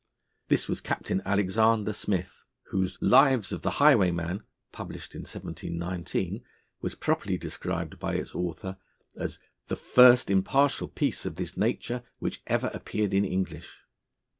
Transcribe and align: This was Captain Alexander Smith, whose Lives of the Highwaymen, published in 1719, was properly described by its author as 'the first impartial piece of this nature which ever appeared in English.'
This 0.47 0.67
was 0.67 0.81
Captain 0.81 1.21
Alexander 1.25 1.93
Smith, 1.93 2.45
whose 2.71 2.97
Lives 3.03 3.51
of 3.51 3.61
the 3.61 3.77
Highwaymen, 3.77 4.41
published 4.71 5.13
in 5.13 5.19
1719, 5.21 6.43
was 6.81 6.95
properly 6.95 7.37
described 7.37 7.99
by 7.99 8.15
its 8.15 8.33
author 8.33 8.77
as 9.15 9.37
'the 9.67 9.75
first 9.75 10.31
impartial 10.31 10.87
piece 10.87 11.27
of 11.27 11.35
this 11.35 11.55
nature 11.55 12.01
which 12.17 12.41
ever 12.47 12.71
appeared 12.73 13.13
in 13.13 13.23
English.' 13.25 13.77